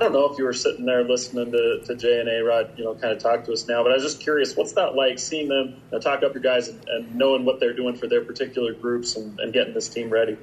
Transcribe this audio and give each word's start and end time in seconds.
I 0.00 0.04
don't 0.04 0.14
know 0.14 0.32
if 0.32 0.38
you 0.38 0.44
were 0.44 0.54
sitting 0.54 0.86
there 0.86 1.04
listening 1.04 1.52
to, 1.52 1.80
to 1.84 1.94
Jay 1.94 2.20
and 2.20 2.28
A 2.30 2.42
Rod, 2.42 2.70
you 2.78 2.84
know, 2.84 2.94
kind 2.94 3.12
of 3.12 3.18
talk 3.18 3.44
to 3.44 3.52
us 3.52 3.68
now, 3.68 3.82
but 3.82 3.92
I 3.92 3.96
was 3.96 4.02
just 4.02 4.18
curious, 4.18 4.56
what's 4.56 4.72
that 4.72 4.94
like 4.94 5.18
seeing 5.18 5.48
them 5.48 5.76
talk 6.00 6.22
up 6.22 6.32
your 6.32 6.42
guys 6.42 6.68
and, 6.68 6.88
and, 6.88 7.14
knowing 7.14 7.44
what 7.44 7.60
they're 7.60 7.74
doing 7.74 7.94
for 7.94 8.06
their 8.06 8.24
particular 8.24 8.72
groups 8.72 9.16
and, 9.16 9.38
and 9.38 9.52
getting 9.52 9.74
this 9.74 9.90
team 9.90 10.08
ready? 10.08 10.38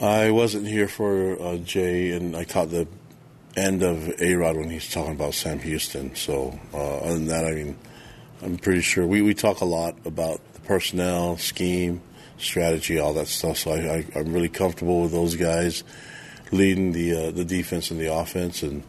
I 0.00 0.30
wasn't 0.30 0.68
here 0.68 0.86
for 0.86 1.40
uh, 1.42 1.56
Jay, 1.56 2.12
and 2.12 2.36
I 2.36 2.44
caught 2.44 2.70
the 2.70 2.86
end 3.56 3.82
of 3.82 4.22
A 4.22 4.34
Rod 4.36 4.56
when 4.56 4.70
he's 4.70 4.88
talking 4.88 5.14
about 5.14 5.34
Sam 5.34 5.58
Houston. 5.58 6.14
So, 6.14 6.56
uh, 6.72 6.98
other 6.98 7.14
than 7.14 7.26
that, 7.26 7.44
I 7.46 7.54
mean, 7.54 7.76
I'm 8.40 8.56
pretty 8.56 8.82
sure 8.82 9.04
we, 9.04 9.20
we 9.20 9.34
talk 9.34 9.62
a 9.62 9.64
lot 9.66 9.96
about 10.04 10.40
the 10.54 10.60
personnel, 10.60 11.38
scheme, 11.38 12.02
strategy, 12.38 13.00
all 13.00 13.14
that 13.14 13.26
stuff. 13.26 13.58
So 13.58 13.72
I, 13.72 13.78
I, 13.78 14.06
I'm 14.14 14.32
really 14.32 14.48
comfortable 14.48 15.02
with 15.02 15.10
those 15.10 15.34
guys 15.34 15.82
leading 16.52 16.92
the 16.92 17.28
uh, 17.28 17.30
the 17.30 17.44
defense 17.44 17.90
and 17.90 18.00
the 18.00 18.12
offense, 18.12 18.62
and 18.62 18.82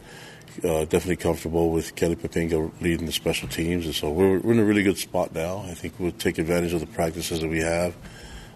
uh, 0.64 0.84
definitely 0.84 1.16
comfortable 1.16 1.70
with 1.70 1.94
Kelly 1.94 2.16
Poppinga 2.16 2.70
leading 2.80 3.06
the 3.06 3.12
special 3.12 3.48
teams. 3.48 3.84
And 3.86 3.94
so 3.94 4.10
we're, 4.10 4.38
we're 4.38 4.52
in 4.52 4.58
a 4.58 4.64
really 4.64 4.82
good 4.82 4.98
spot 4.98 5.34
now. 5.34 5.64
I 5.66 5.74
think 5.74 5.94
we'll 5.98 6.12
take 6.12 6.38
advantage 6.38 6.72
of 6.72 6.80
the 6.80 6.86
practices 6.86 7.40
that 7.40 7.48
we 7.48 7.60
have, 7.60 7.94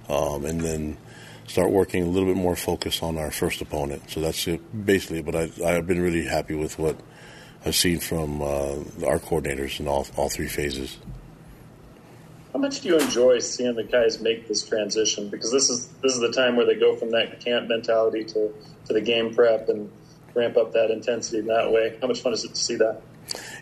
um, 0.09 0.45
and 0.45 0.61
then 0.61 0.97
start 1.47 1.71
working 1.71 2.03
a 2.03 2.07
little 2.07 2.29
bit 2.29 2.37
more 2.37 2.57
focus 2.57 3.03
on 3.03 3.19
our 3.19 3.31
first 3.31 3.61
opponent. 3.61 4.09
So 4.09 4.21
that's 4.21 4.47
it, 4.47 4.61
basically. 4.87 5.23
But 5.23 5.35
I, 5.35 5.51
I've 5.65 5.87
been 5.87 6.01
really 6.01 6.25
happy 6.25 6.55
with 6.55 6.79
what 6.79 6.97
I've 7.65 7.75
seen 7.75 8.01
from 8.01 8.41
uh, 8.41 8.77
our 9.07 9.19
coordinators 9.19 9.81
in 9.81 9.89
all 9.89 10.07
all 10.17 10.29
three 10.29 10.49
phases. 10.49 10.97
How 12.53 12.59
much 12.59 12.81
do 12.81 12.89
you 12.89 12.99
enjoy 12.99 13.39
seeing 13.39 13.77
the 13.77 13.85
guys 13.85 14.21
make 14.21 14.49
this 14.49 14.67
transition? 14.67 15.29
Because 15.29 15.53
this 15.53 15.71
is 15.71 15.87
this 16.03 16.15
is 16.15 16.21
the 16.21 16.33
time 16.33 16.57
where 16.57 16.67
they 16.67 16.75
go 16.75 16.97
from 16.97 17.11
that 17.13 17.41
camp 17.41 17.69
mentality 17.69 18.25
to, 18.25 18.53
to 18.87 18.93
the 18.93 19.01
game 19.01 19.35
prep 19.35 19.69
and 19.69 19.91
ramp 20.35 20.57
up 20.57 20.73
that 20.73 20.91
intensity 20.91 21.39
in 21.39 21.47
that 21.47 21.71
way. 21.71 21.97
How 22.01 22.09
much 22.09 22.23
fun 22.23 22.33
is 22.33 22.45
it 22.45 22.55
to 22.55 22.61
see 22.61 22.77
that? 22.77 23.03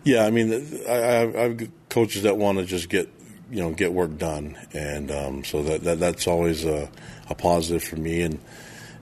Yeah, 0.04 0.24
I 0.24 0.30
mean, 0.30 0.52
I, 0.88 0.92
have 0.94 1.68
coaches 1.90 2.22
that 2.22 2.38
want 2.38 2.58
to 2.58 2.64
just 2.64 2.88
get 2.88 3.10
you 3.50 3.60
know 3.60 3.72
get 3.72 3.92
work 3.92 4.16
done, 4.16 4.56
and 4.72 5.10
um, 5.10 5.44
so 5.44 5.62
that, 5.62 5.84
that 5.84 6.00
that's 6.00 6.26
always 6.26 6.64
a, 6.64 6.90
a 7.28 7.34
positive 7.34 7.84
for 7.84 7.96
me. 7.96 8.22
And 8.22 8.38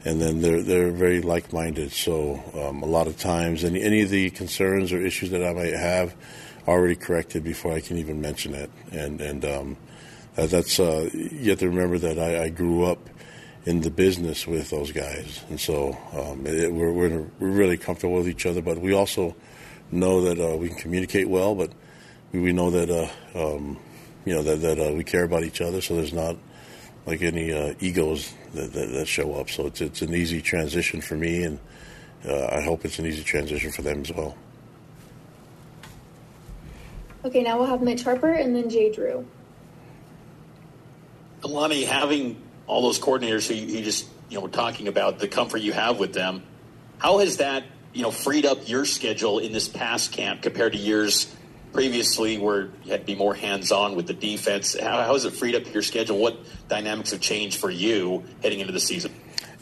and 0.04 0.20
then 0.20 0.40
they're 0.40 0.62
they're 0.62 0.90
very 0.90 1.20
like 1.20 1.52
minded. 1.52 1.92
So 1.92 2.42
um, 2.54 2.82
a 2.82 2.86
lot 2.86 3.06
of 3.06 3.18
times, 3.18 3.62
any 3.62 3.82
any 3.82 4.02
of 4.02 4.10
the 4.10 4.30
concerns 4.30 4.92
or 4.92 5.00
issues 5.00 5.30
that 5.30 5.44
I 5.44 5.52
might 5.52 5.74
have 5.74 6.14
already 6.66 6.96
corrected 6.96 7.44
before 7.44 7.72
I 7.72 7.80
can 7.80 7.96
even 7.98 8.20
mention 8.20 8.54
it. 8.54 8.70
And 8.92 9.20
and 9.20 9.44
um, 9.44 9.76
that's 10.36 10.78
uh, 10.78 11.08
you 11.12 11.50
have 11.50 11.60
to 11.60 11.68
remember 11.68 11.98
that 11.98 12.18
I, 12.18 12.44
I, 12.44 12.48
grew 12.50 12.84
up 12.84 12.98
in 13.64 13.80
the 13.80 13.90
business 13.90 14.46
with 14.46 14.68
those 14.68 14.92
guys, 14.92 15.42
and 15.48 15.58
so 15.58 15.96
um, 16.12 16.46
it, 16.46 16.72
we're 16.72 16.92
we're, 16.92 17.26
we're, 17.38 17.50
really 17.50 17.78
comfortable 17.78 18.16
with 18.16 18.28
each 18.28 18.44
other. 18.44 18.60
But 18.60 18.78
we 18.78 18.92
also 18.92 19.34
know 19.90 20.20
that 20.22 20.38
uh, 20.38 20.56
we 20.56 20.68
can 20.68 20.76
communicate 20.76 21.28
well, 21.28 21.54
but 21.54 21.72
we, 22.32 22.40
we 22.40 22.52
know 22.52 22.70
that 22.70 22.90
uh, 22.90 23.54
um, 23.56 23.78
you 24.26 24.34
know 24.34 24.42
that 24.42 24.60
that 24.60 24.78
uh, 24.78 24.92
we 24.92 25.04
care 25.04 25.24
about 25.24 25.42
each 25.42 25.62
other. 25.62 25.80
So 25.80 25.96
there's 25.96 26.12
not 26.12 26.36
like 27.06 27.22
any 27.22 27.52
uh, 27.52 27.74
egos 27.80 28.34
that, 28.52 28.72
that, 28.72 28.92
that, 28.92 29.06
show 29.06 29.34
up. 29.34 29.48
So 29.48 29.66
it's 29.66 29.80
it's 29.80 30.02
an 30.02 30.14
easy 30.14 30.42
transition 30.42 31.00
for 31.00 31.16
me, 31.16 31.44
and 31.44 31.58
uh, 32.28 32.48
I 32.48 32.60
hope 32.60 32.84
it's 32.84 32.98
an 32.98 33.06
easy 33.06 33.22
transition 33.22 33.72
for 33.72 33.82
them 33.82 34.02
as 34.02 34.12
well. 34.12 34.36
Okay, 37.26 37.42
now 37.42 37.58
we'll 37.58 37.66
have 37.66 37.82
Mitch 37.82 38.04
Harper 38.04 38.30
and 38.30 38.54
then 38.54 38.70
Jay 38.70 38.92
Drew. 38.92 39.26
Alani, 41.42 41.82
having 41.82 42.40
all 42.68 42.82
those 42.82 43.00
coordinators 43.00 43.48
who 43.48 43.54
you, 43.54 43.82
just 43.82 44.06
you 44.28 44.40
know 44.40 44.46
talking 44.46 44.86
about 44.86 45.18
the 45.18 45.26
comfort 45.26 45.58
you 45.58 45.72
have 45.72 45.98
with 45.98 46.12
them, 46.12 46.44
how 46.98 47.18
has 47.18 47.38
that 47.38 47.64
you 47.92 48.02
know 48.02 48.12
freed 48.12 48.46
up 48.46 48.68
your 48.68 48.84
schedule 48.84 49.40
in 49.40 49.52
this 49.52 49.66
past 49.66 50.12
camp 50.12 50.40
compared 50.40 50.74
to 50.74 50.78
years 50.78 51.34
previously 51.72 52.38
where 52.38 52.70
you 52.84 52.92
had 52.92 53.00
to 53.00 53.06
be 53.06 53.16
more 53.16 53.34
hands-on 53.34 53.96
with 53.96 54.06
the 54.06 54.14
defense? 54.14 54.78
How, 54.78 55.02
how 55.02 55.14
has 55.14 55.24
it 55.24 55.32
freed 55.32 55.56
up 55.56 55.74
your 55.74 55.82
schedule? 55.82 56.18
What 56.18 56.38
dynamics 56.68 57.10
have 57.10 57.20
changed 57.20 57.58
for 57.58 57.70
you 57.70 58.22
heading 58.40 58.60
into 58.60 58.72
the 58.72 58.78
season? 58.78 59.12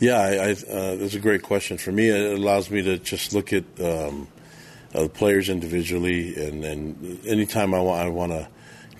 Yeah, 0.00 0.21
I, 0.21 0.28
I, 0.28 0.50
uh, 0.50 0.97
that's 0.97 1.15
a 1.15 1.19
great 1.19 1.43
question. 1.43 1.78
For 1.78 1.93
me, 1.93 2.10
it 2.10 2.39
allows 2.39 2.71
me 2.71 2.83
to 2.83 2.99
just 2.99 3.33
look 3.33 3.55
at 3.55 3.65
um, 3.81 4.28
uh, 4.94 5.09
players 5.09 5.49
individually, 5.49 6.34
and, 6.37 7.27
anytime 7.27 7.75
I 7.75 7.81
want, 7.81 8.06
I 8.06 8.09
want 8.09 8.32
to 8.32 8.49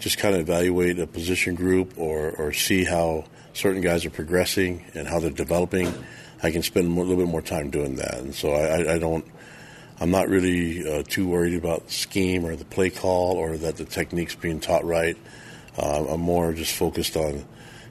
just 0.01 0.19
kind 0.19 0.35
of 0.35 0.41
evaluate 0.41 0.99
a 0.99 1.07
position 1.07 1.55
group 1.55 1.95
or, 1.97 2.31
or 2.33 2.53
see 2.53 2.85
how 2.85 3.25
certain 3.53 3.81
guys 3.81 4.05
are 4.05 4.11
progressing 4.11 4.85
and 4.95 5.07
how 5.07 5.21
they're 5.21 5.31
developing. 5.31 5.93
I 6.43 6.51
can 6.51 6.63
spend 6.63 6.87
a 6.87 7.01
little 7.01 7.17
bit 7.17 7.29
more 7.29 7.41
time 7.41 7.71
doing 7.71 7.97
that, 7.97 8.19
and 8.19 8.35
so 8.35 8.53
I, 8.53 8.95
I 8.95 8.99
don't. 8.99 9.25
I'm 10.01 10.11
not 10.11 10.29
really 10.29 10.87
uh, 10.87 11.05
too 11.05 11.29
worried 11.29 11.55
about 11.55 11.89
scheme 11.89 12.45
or 12.45 12.57
the 12.57 12.65
play 12.65 12.91
call 12.91 13.37
or 13.37 13.57
that 13.59 13.77
the 13.77 13.85
technique's 13.85 14.35
being 14.35 14.59
taught 14.59 14.85
right. 14.85 15.17
Uh, 15.79 16.07
I'm 16.11 16.21
more 16.21 16.53
just 16.53 16.75
focused 16.75 17.17
on 17.17 17.45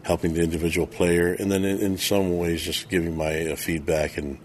helping 0.03 0.34
the 0.34 0.44
individual 0.44 0.86
player, 0.86 1.34
and 1.34 1.50
then 1.50 1.63
in, 1.63 1.80
in 1.80 1.97
some 1.97 2.38
ways 2.38 2.62
just 2.62 2.90
giving 2.90 3.16
my 3.16 3.52
uh, 3.52 3.56
feedback 3.56 4.18
and 4.18 4.38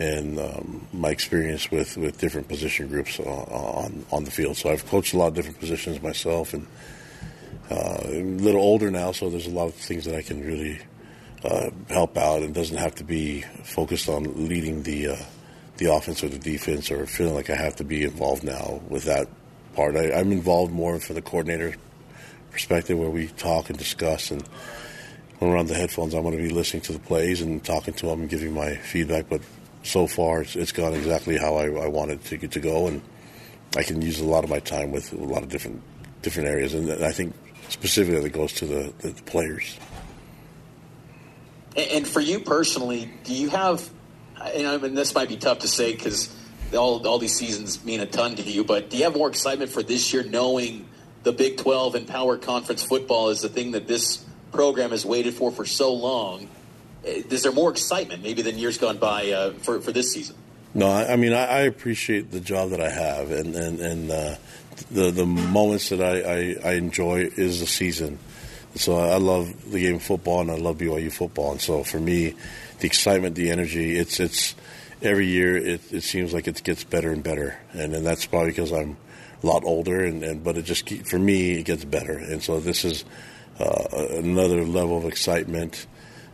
and 0.00 0.40
um, 0.40 0.86
my 0.94 1.10
experience 1.10 1.70
with, 1.70 1.98
with 1.98 2.18
different 2.18 2.48
position 2.48 2.88
groups 2.88 3.20
on 3.20 4.04
on 4.10 4.24
the 4.24 4.30
field. 4.30 4.56
So 4.56 4.70
I've 4.70 4.86
coached 4.86 5.12
a 5.12 5.18
lot 5.18 5.28
of 5.28 5.34
different 5.34 5.60
positions 5.60 6.02
myself, 6.02 6.54
and 6.54 6.66
uh, 7.70 8.00
a 8.04 8.22
little 8.22 8.62
older 8.62 8.90
now, 8.90 9.12
so 9.12 9.28
there's 9.28 9.46
a 9.46 9.50
lot 9.50 9.68
of 9.68 9.74
things 9.74 10.06
that 10.06 10.16
I 10.16 10.22
can 10.22 10.44
really 10.44 10.80
uh, 11.44 11.70
help 11.88 12.16
out, 12.16 12.42
and 12.42 12.54
doesn't 12.54 12.78
have 12.78 12.94
to 12.96 13.04
be 13.04 13.42
focused 13.62 14.08
on 14.08 14.48
leading 14.48 14.82
the 14.82 15.08
uh, 15.08 15.16
the 15.76 15.92
offense 15.92 16.24
or 16.24 16.28
the 16.28 16.38
defense, 16.38 16.90
or 16.90 17.06
feeling 17.06 17.34
like 17.34 17.50
I 17.50 17.56
have 17.56 17.76
to 17.76 17.84
be 17.84 18.04
involved 18.04 18.42
now 18.42 18.80
with 18.88 19.04
that 19.04 19.28
part. 19.74 19.96
I, 19.96 20.12
I'm 20.12 20.32
involved 20.32 20.72
more 20.72 20.98
from 20.98 21.14
the 21.14 21.22
coordinator 21.22 21.76
perspective, 22.50 22.98
where 22.98 23.10
we 23.10 23.28
talk 23.28 23.68
and 23.68 23.78
discuss 23.78 24.30
and 24.30 24.42
when 25.38 25.50
we're 25.50 25.56
on 25.56 25.66
the 25.66 25.74
headphones, 25.74 26.12
I'm 26.12 26.22
going 26.22 26.36
to 26.36 26.42
be 26.42 26.50
listening 26.50 26.82
to 26.82 26.92
the 26.92 26.98
plays 26.98 27.40
and 27.40 27.64
talking 27.64 27.94
to 27.94 28.06
them 28.06 28.20
and 28.20 28.28
giving 28.28 28.52
my 28.52 28.74
feedback. 28.74 29.30
But 29.30 29.40
so 29.82 30.06
far 30.06 30.42
it's, 30.42 30.56
it's 30.56 30.72
gone 30.72 30.94
exactly 30.94 31.38
how 31.38 31.56
I, 31.56 31.66
I 31.66 31.88
wanted 31.88 32.24
to 32.24 32.38
to 32.38 32.60
go, 32.60 32.86
and 32.86 33.02
I 33.76 33.82
can 33.82 34.02
use 34.02 34.20
a 34.20 34.24
lot 34.24 34.44
of 34.44 34.50
my 34.50 34.60
time 34.60 34.90
with 34.90 35.12
a 35.12 35.16
lot 35.16 35.42
of 35.42 35.48
different 35.48 35.82
different 36.22 36.48
areas, 36.48 36.74
and 36.74 37.04
I 37.04 37.12
think 37.12 37.34
specifically 37.68 38.20
that 38.20 38.30
goes 38.30 38.52
to 38.54 38.66
the, 38.66 38.92
the, 38.98 39.08
the 39.10 39.22
players. 39.22 39.78
And 41.76 42.06
for 42.06 42.20
you 42.20 42.40
personally, 42.40 43.10
do 43.24 43.32
you 43.32 43.48
have? 43.50 43.88
And 44.42 44.66
I 44.66 44.76
mean, 44.78 44.94
this 44.94 45.14
might 45.14 45.28
be 45.28 45.36
tough 45.36 45.60
to 45.60 45.68
say 45.68 45.92
because 45.92 46.34
all 46.74 47.06
all 47.06 47.18
these 47.18 47.36
seasons 47.36 47.84
mean 47.84 48.00
a 48.00 48.06
ton 48.06 48.36
to 48.36 48.42
you. 48.42 48.64
But 48.64 48.90
do 48.90 48.96
you 48.96 49.04
have 49.04 49.14
more 49.14 49.28
excitement 49.28 49.70
for 49.70 49.82
this 49.82 50.12
year, 50.12 50.22
knowing 50.22 50.88
the 51.22 51.32
Big 51.32 51.58
Twelve 51.58 51.94
and 51.94 52.06
Power 52.06 52.36
Conference 52.36 52.82
football 52.82 53.28
is 53.28 53.40
the 53.40 53.48
thing 53.48 53.72
that 53.72 53.86
this 53.86 54.24
program 54.52 54.90
has 54.90 55.06
waited 55.06 55.34
for 55.34 55.50
for 55.50 55.64
so 55.64 55.92
long? 55.92 56.48
Is 57.04 57.42
there 57.42 57.52
more 57.52 57.70
excitement 57.70 58.22
maybe 58.22 58.42
than 58.42 58.58
years 58.58 58.78
gone 58.78 58.98
by 58.98 59.30
uh, 59.30 59.52
for 59.52 59.80
for 59.80 59.92
this 59.92 60.12
season? 60.12 60.36
No, 60.74 60.88
I, 60.88 61.12
I 61.12 61.16
mean 61.16 61.32
I, 61.32 61.46
I, 61.46 61.60
appreciate 61.60 62.30
the 62.30 62.40
job 62.40 62.70
that 62.70 62.80
I 62.80 62.90
have, 62.90 63.30
and 63.30 63.54
and, 63.54 63.80
and 63.80 64.10
uh, 64.10 64.34
the 64.90 65.10
the 65.10 65.26
moments 65.26 65.88
that 65.88 66.00
I, 66.00 66.20
I, 66.20 66.70
I, 66.70 66.74
enjoy 66.74 67.28
is 67.36 67.60
the 67.60 67.66
season. 67.66 68.18
So 68.76 68.96
I 68.96 69.16
love 69.16 69.72
the 69.72 69.80
game 69.80 69.96
of 69.96 70.02
football, 70.02 70.40
and 70.40 70.50
I 70.50 70.56
love 70.56 70.78
BYU 70.78 71.12
football. 71.12 71.52
And 71.52 71.60
so 71.60 71.82
for 71.82 71.98
me, 71.98 72.34
the 72.78 72.86
excitement, 72.86 73.34
the 73.34 73.50
energy, 73.50 73.96
it's 73.96 74.20
it's 74.20 74.54
every 75.02 75.26
year 75.26 75.56
it, 75.56 75.80
it 75.92 76.02
seems 76.02 76.32
like 76.32 76.46
it 76.46 76.62
gets 76.62 76.84
better 76.84 77.12
and 77.12 77.22
better, 77.22 77.58
and 77.72 77.94
and 77.94 78.06
that's 78.06 78.26
probably 78.26 78.50
because 78.50 78.72
I'm 78.72 78.96
a 79.42 79.46
lot 79.46 79.64
older, 79.64 80.04
and, 80.04 80.22
and 80.22 80.44
but 80.44 80.56
it 80.56 80.62
just 80.62 80.88
for 81.06 81.18
me 81.18 81.58
it 81.58 81.64
gets 81.64 81.84
better, 81.84 82.16
and 82.16 82.42
so 82.42 82.60
this 82.60 82.84
is 82.84 83.04
uh, 83.58 83.84
another 84.10 84.64
level 84.64 84.98
of 84.98 85.04
excitement 85.04 85.86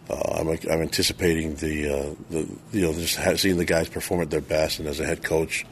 uh, 0.08 0.38
I'm, 0.40 0.48
I'm, 0.48 0.82
anticipating 0.82 1.56
the, 1.56 1.88
uh, 1.88 2.14
the, 2.30 2.48
you 2.72 2.82
know 2.82 2.92
just 2.92 3.40
seeing 3.40 3.56
the 3.56 3.64
guys 3.64 3.88
perform 3.88 4.20
at 4.20 4.30
their 4.30 4.40
best, 4.40 4.78
and 4.78 4.88
as 4.88 5.00
a 5.00 5.04
head 5.04 5.24
coach, 5.24 5.66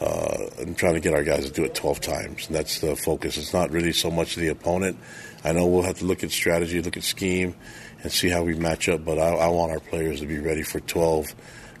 uh, 0.00 0.46
I'm 0.60 0.74
trying 0.74 0.94
to 0.94 1.00
get 1.00 1.14
our 1.14 1.22
guys 1.22 1.44
to 1.46 1.52
do 1.52 1.64
it 1.64 1.74
12 1.74 2.00
times, 2.00 2.46
and 2.46 2.56
that's 2.56 2.80
the 2.80 2.96
focus. 2.96 3.36
It's 3.36 3.52
not 3.52 3.70
really 3.70 3.92
so 3.92 4.10
much 4.10 4.36
the 4.36 4.48
opponent. 4.48 4.98
I 5.44 5.52
know 5.52 5.66
we'll 5.66 5.82
have 5.82 5.98
to 5.98 6.04
look 6.04 6.24
at 6.24 6.30
strategy, 6.30 6.80
look 6.80 6.96
at 6.96 7.04
scheme, 7.04 7.54
and 8.02 8.10
see 8.10 8.28
how 8.28 8.42
we 8.42 8.54
match 8.54 8.88
up. 8.88 9.04
But 9.04 9.18
I, 9.18 9.28
I 9.34 9.48
want 9.48 9.72
our 9.72 9.80
players 9.80 10.20
to 10.20 10.26
be 10.26 10.38
ready 10.38 10.62
for 10.62 10.80
12, 10.80 11.34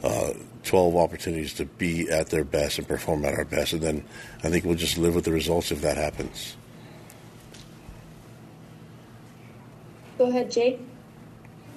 uh, 0.04 0.32
12 0.62 0.96
opportunities 0.96 1.54
to 1.54 1.64
be 1.64 2.08
at 2.10 2.28
their 2.28 2.44
best 2.44 2.78
and 2.78 2.86
perform 2.86 3.24
at 3.24 3.34
our 3.34 3.44
best, 3.44 3.72
and 3.72 3.82
then 3.82 4.04
I 4.42 4.50
think 4.50 4.64
we'll 4.64 4.74
just 4.76 4.98
live 4.98 5.14
with 5.14 5.24
the 5.24 5.32
results 5.32 5.72
if 5.72 5.80
that 5.80 5.96
happens. 5.96 6.56
Go 10.18 10.28
ahead, 10.28 10.50
Jake. 10.50 10.80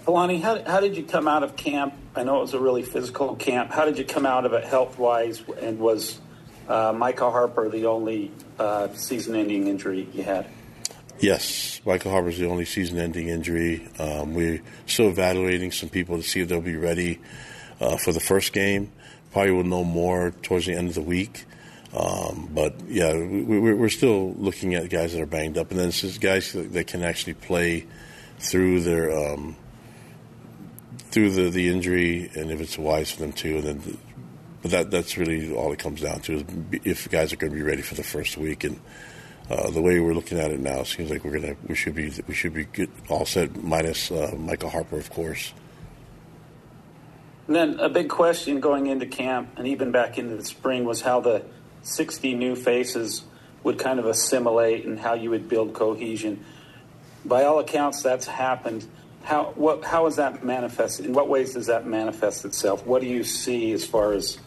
Alani, 0.08 0.40
how, 0.40 0.64
how 0.64 0.80
did 0.80 0.96
you 0.96 1.04
come 1.04 1.28
out 1.28 1.44
of 1.44 1.58
camp? 1.58 1.94
I 2.16 2.24
know 2.24 2.38
it 2.38 2.42
was 2.42 2.54
a 2.54 2.60
really 2.62 2.82
physical 2.82 3.36
camp. 3.36 3.72
How 3.72 3.84
did 3.84 3.98
you 3.98 4.06
come 4.06 4.26
out 4.26 4.46
of 4.46 4.54
it 4.54 4.64
health 4.64 4.98
wise? 4.98 5.44
And 5.62 5.80
was 5.80 6.22
uh, 6.70 6.94
Micah 6.96 7.30
Harper 7.30 7.68
the 7.68 7.88
only 7.88 8.32
uh, 8.58 8.88
season 8.94 9.36
ending 9.36 9.68
injury 9.68 10.08
you 10.14 10.24
had? 10.24 10.48
Yes, 11.20 11.82
Micah 11.86 12.10
Harper 12.10 12.30
is 12.30 12.38
the 12.38 12.48
only 12.48 12.64
season 12.64 13.00
ending 13.00 13.28
injury. 13.28 13.86
Um, 14.00 14.34
we're 14.34 14.62
still 14.86 15.10
evaluating 15.10 15.74
some 15.74 15.90
people 15.90 16.16
to 16.16 16.24
see 16.24 16.40
if 16.40 16.48
they'll 16.48 16.62
be 16.62 16.78
ready 16.78 17.20
uh, 17.82 17.98
for 17.98 18.14
the 18.14 18.22
first 18.22 18.54
game. 18.54 18.90
probably 19.34 19.52
will 19.52 19.66
know 19.66 19.84
more 19.84 20.32
towards 20.42 20.68
the 20.68 20.74
end 20.74 20.88
of 20.88 20.96
the 20.96 21.02
week. 21.02 21.44
Um, 21.94 22.48
but 22.54 22.80
yeah, 22.88 23.14
we, 23.14 23.72
are 23.72 23.90
still 23.90 24.34
looking 24.36 24.74
at 24.74 24.90
guys 24.90 25.12
that 25.12 25.22
are 25.22 25.26
banged 25.26 25.58
up, 25.58 25.72
and 25.72 25.78
then 25.78 25.90
it's 25.90 26.18
guys 26.18 26.54
that 26.54 26.88
can 26.88 27.04
actually 27.04 27.34
play 27.34 27.86
through 28.40 28.82
their 28.82 29.12
um, 29.12 29.58
through 31.18 31.32
the, 31.32 31.50
the 31.50 31.68
injury, 31.68 32.30
and 32.36 32.52
if 32.52 32.62
it's 32.62 32.78
wise 32.78 33.10
for 33.10 33.22
them 33.22 33.34
to, 33.34 33.58
and 33.58 33.64
then. 33.64 33.98
But 34.62 34.72
that 34.72 34.92
that's 34.92 35.18
really 35.18 35.52
all 35.52 35.72
it 35.72 35.80
comes 35.80 36.02
down 36.02 36.20
to 36.22 36.36
is 36.36 36.44
if 36.84 37.10
guys 37.10 37.34
are 37.34 37.38
going 37.38 37.52
to 37.52 37.56
be 37.56 37.64
ready 37.64 37.82
for 37.82 37.96
the 37.96 38.04
first 38.04 38.38
week, 38.38 38.64
and 38.64 38.80
uh, 39.50 39.72
the 39.72 39.82
way 39.82 40.00
we're 40.00 40.14
looking 40.14 40.40
at 40.40 40.52
it 40.52 40.60
now, 40.60 40.82
it 40.82 40.88
seems 40.88 41.10
like 41.10 41.24
we're 41.24 41.40
gonna 41.40 41.56
we 41.68 41.74
should 41.74 41.96
be 41.96 42.12
we 42.28 42.36
should 42.36 42.54
be 42.54 42.66
good, 42.66 42.92
all 43.10 43.26
set 43.26 43.64
minus 43.64 44.12
uh, 44.12 44.36
Micah 44.38 44.70
Harper, 44.70 44.98
of 44.98 45.10
course. 45.10 45.54
And 47.48 47.56
then 47.56 47.80
a 47.80 47.90
big 47.90 48.10
question 48.10 48.60
going 48.60 48.86
into 48.86 49.08
camp 49.08 49.58
and 49.58 49.68
even 49.68 49.92
back 49.92 50.20
into 50.20 50.36
the 50.36 50.46
spring 50.46 50.84
was 50.84 51.02
how 51.02 51.22
the 51.22 51.44
60 51.82 52.36
new 52.36 52.56
faces 52.56 53.24
would 53.64 53.80
kind 53.80 54.00
of 54.00 54.06
assimilate 54.06 54.86
and 54.86 55.00
how 55.00 55.14
you 55.14 55.30
would 55.30 55.50
build 55.50 55.74
cohesion. 55.74 56.44
By 57.26 57.46
all 57.46 57.60
accounts, 57.60 58.04
that's 58.04 58.28
happened. 58.28 58.86
How 59.28 59.52
what 59.56 59.84
how 59.84 60.06
is 60.06 60.16
that 60.16 60.46
manifest? 60.46 61.02
In 61.02 61.12
what 61.12 61.28
ways 61.28 61.54
does 61.54 61.68
that 61.68 61.86
manifest 61.86 62.46
itself? 62.46 62.86
What 62.86 63.02
do 63.02 63.10
you 63.10 63.26
see 63.26 63.74
as 63.74 63.86
far 63.86 64.14
as 64.14 64.38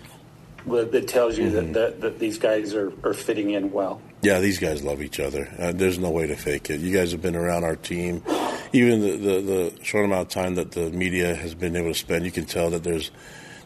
that 0.64 1.06
tells 1.06 1.36
you 1.36 1.50
mm-hmm. 1.50 1.72
that, 1.72 1.74
that, 1.74 2.00
that 2.00 2.18
these 2.18 2.38
guys 2.38 2.74
are, 2.74 2.90
are 3.04 3.12
fitting 3.12 3.50
in 3.50 3.72
well? 3.72 4.00
Yeah, 4.22 4.40
these 4.40 4.58
guys 4.58 4.82
love 4.82 5.02
each 5.02 5.20
other. 5.20 5.52
Uh, 5.58 5.72
there's 5.72 5.98
no 5.98 6.08
way 6.08 6.26
to 6.26 6.34
fake 6.34 6.70
it. 6.70 6.80
You 6.80 6.96
guys 6.96 7.12
have 7.12 7.20
been 7.20 7.36
around 7.36 7.64
our 7.64 7.76
team, 7.76 8.22
even 8.72 9.02
the, 9.02 9.16
the, 9.16 9.40
the 9.40 9.84
short 9.84 10.06
amount 10.06 10.22
of 10.22 10.28
time 10.28 10.54
that 10.54 10.72
the 10.72 10.90
media 10.90 11.34
has 11.34 11.54
been 11.54 11.76
able 11.76 11.88
to 11.88 11.98
spend. 11.98 12.24
You 12.24 12.32
can 12.32 12.46
tell 12.46 12.70
that 12.70 12.82
there's 12.82 13.10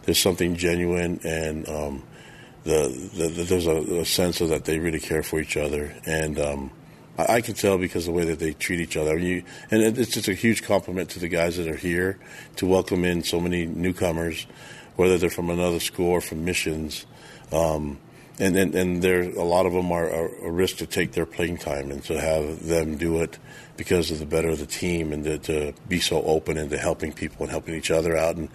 there's 0.02 0.18
something 0.18 0.56
genuine 0.56 1.20
and 1.22 1.68
um, 1.68 2.02
the, 2.64 2.88
the, 3.14 3.28
the, 3.28 3.42
there's 3.44 3.66
a, 3.68 4.00
a, 4.00 4.04
sense 4.04 4.40
of 4.40 4.48
that 4.48 4.64
they 4.64 4.80
really 4.80 5.00
care 5.00 5.22
for 5.22 5.38
each 5.38 5.56
other. 5.56 5.94
And 6.06 6.40
um, 6.40 6.70
I, 7.18 7.36
I, 7.36 7.40
can 7.40 7.54
tell 7.54 7.78
because 7.78 8.06
of 8.06 8.14
the 8.14 8.18
way 8.18 8.24
that 8.26 8.38
they 8.38 8.52
treat 8.52 8.80
each 8.80 8.96
other. 8.96 9.12
I 9.12 9.14
mean, 9.16 9.26
you, 9.26 9.44
and 9.70 9.98
it's 9.98 10.12
just 10.12 10.28
a 10.28 10.34
huge 10.34 10.62
compliment 10.62 11.10
to 11.10 11.18
the 11.18 11.28
guys 11.28 11.56
that 11.56 11.68
are 11.68 11.76
here 11.76 12.18
to 12.56 12.66
welcome 12.66 13.04
in 13.04 13.22
so 13.22 13.40
many 13.40 13.66
newcomers, 13.66 14.46
whether 14.96 15.18
they're 15.18 15.30
from 15.30 15.50
another 15.50 15.80
school 15.80 16.10
or 16.10 16.20
from 16.20 16.44
missions. 16.44 17.06
Um, 17.52 17.98
and 18.38 18.56
and, 18.56 18.74
and 18.74 19.02
there 19.02 19.22
a 19.22 19.44
lot 19.44 19.66
of 19.66 19.72
them 19.72 19.92
are, 19.92 20.10
are, 20.10 20.46
a 20.46 20.50
risk 20.50 20.78
to 20.78 20.86
take 20.86 21.12
their 21.12 21.26
playing 21.26 21.58
time 21.58 21.90
and 21.90 22.02
to 22.04 22.20
have 22.20 22.66
them 22.66 22.96
do 22.96 23.22
it 23.22 23.38
because 23.76 24.10
of 24.10 24.18
the 24.18 24.26
better 24.26 24.48
of 24.48 24.58
the 24.58 24.66
team 24.66 25.12
and 25.12 25.24
to, 25.24 25.38
to 25.38 25.72
be 25.88 26.00
so 26.00 26.22
open 26.22 26.56
into 26.56 26.78
helping 26.78 27.12
people 27.12 27.42
and 27.42 27.50
helping 27.50 27.74
each 27.74 27.90
other 27.90 28.16
out 28.16 28.36
and 28.36 28.48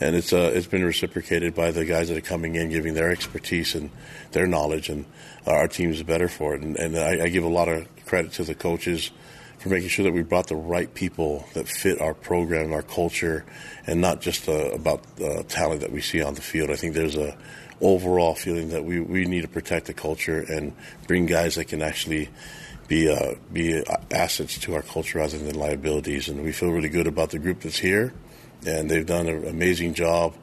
and 0.00 0.14
it's 0.14 0.32
uh, 0.32 0.52
it's 0.54 0.66
been 0.66 0.84
reciprocated 0.84 1.54
by 1.54 1.70
the 1.70 1.84
guys 1.84 2.08
that 2.08 2.16
are 2.16 2.22
coming 2.22 2.54
in 2.54 2.68
giving 2.68 2.94
their 2.94 3.10
expertise 3.10 3.74
and 3.74 3.90
their 4.32 4.46
knowledge 4.46 4.88
and 4.90 5.06
our 5.46 5.68
team 5.68 5.90
is 5.90 6.02
better 6.02 6.28
for 6.28 6.54
it 6.54 6.62
and, 6.62 6.76
and 6.76 6.96
I, 6.96 7.24
I 7.24 7.28
give 7.28 7.44
a 7.44 7.48
lot 7.48 7.68
of 7.68 7.86
credit 8.04 8.32
to 8.32 8.44
the 8.44 8.54
coaches 8.54 9.10
for 9.58 9.68
making 9.70 9.88
sure 9.88 10.04
that 10.04 10.12
we 10.12 10.22
brought 10.22 10.46
the 10.46 10.56
right 10.56 10.92
people 10.94 11.44
that 11.54 11.66
fit 11.66 12.00
our 12.00 12.14
program, 12.14 12.66
and 12.66 12.74
our 12.74 12.82
culture, 12.82 13.44
and 13.86 14.00
not 14.00 14.20
just 14.20 14.48
uh, 14.48 14.70
about 14.70 15.02
uh, 15.20 15.42
talent 15.44 15.80
that 15.80 15.90
we 15.90 16.00
see 16.00 16.22
on 16.22 16.34
the 16.34 16.40
field. 16.40 16.70
I 16.70 16.76
think 16.76 16.94
there's 16.94 17.16
a 17.16 17.36
overall 17.80 18.34
feeling 18.34 18.70
that 18.70 18.84
we, 18.84 19.00
we 19.00 19.24
need 19.26 19.42
to 19.42 19.48
protect 19.48 19.86
the 19.86 19.94
culture 19.94 20.40
and 20.40 20.72
bring 21.06 21.26
guys 21.26 21.56
that 21.56 21.66
can 21.66 21.82
actually 21.82 22.28
be 22.88 23.10
uh, 23.10 23.34
be 23.52 23.82
assets 24.10 24.58
to 24.58 24.74
our 24.74 24.82
culture 24.82 25.18
rather 25.18 25.38
than 25.38 25.54
liabilities. 25.54 26.28
And 26.28 26.44
we 26.44 26.52
feel 26.52 26.70
really 26.70 26.88
good 26.88 27.06
about 27.06 27.30
the 27.30 27.38
group 27.38 27.60
that's 27.60 27.78
here, 27.78 28.12
and 28.64 28.90
they've 28.90 29.06
done 29.06 29.26
an 29.26 29.46
amazing 29.46 29.94
job 29.94 30.34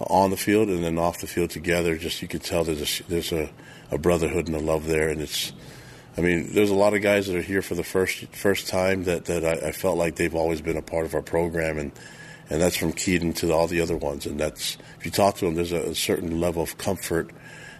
on 0.00 0.30
the 0.30 0.36
field 0.36 0.68
and 0.68 0.82
then 0.82 0.98
off 0.98 1.20
the 1.20 1.26
field 1.26 1.50
together. 1.50 1.96
Just 1.96 2.22
you 2.22 2.28
can 2.28 2.40
tell 2.40 2.64
there's 2.64 3.00
a, 3.00 3.02
there's 3.04 3.32
a, 3.32 3.50
a 3.90 3.98
brotherhood 3.98 4.46
and 4.46 4.56
a 4.56 4.60
love 4.60 4.86
there, 4.86 5.08
and 5.08 5.20
it's. 5.20 5.52
I 6.16 6.20
mean, 6.20 6.52
there's 6.52 6.70
a 6.70 6.74
lot 6.74 6.94
of 6.94 7.02
guys 7.02 7.28
that 7.28 7.36
are 7.36 7.42
here 7.42 7.62
for 7.62 7.76
the 7.76 7.84
first 7.84 8.26
first 8.34 8.66
time 8.66 9.04
that 9.04 9.26
that 9.26 9.44
I, 9.44 9.68
I 9.68 9.72
felt 9.72 9.98
like 9.98 10.16
they've 10.16 10.34
always 10.34 10.60
been 10.60 10.76
a 10.76 10.82
part 10.82 11.04
of 11.04 11.14
our 11.14 11.22
program 11.22 11.78
and 11.78 11.92
and 12.50 12.60
that's 12.62 12.76
from 12.76 12.92
Kedon 12.92 13.32
to 13.34 13.52
all 13.52 13.66
the 13.66 13.80
other 13.80 13.96
ones. 13.96 14.26
And 14.26 14.40
that's 14.40 14.78
if 14.98 15.04
you 15.04 15.10
talk 15.10 15.36
to 15.36 15.44
them, 15.44 15.54
there's 15.54 15.72
a, 15.72 15.90
a 15.90 15.94
certain 15.94 16.40
level 16.40 16.62
of 16.62 16.78
comfort 16.78 17.30